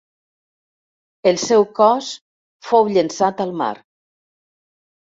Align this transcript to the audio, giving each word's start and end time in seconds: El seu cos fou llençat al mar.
El 1.31 1.37
seu 1.43 1.67
cos 1.81 2.09
fou 2.71 2.91
llençat 2.97 3.47
al 3.47 3.57
mar. 3.63 3.73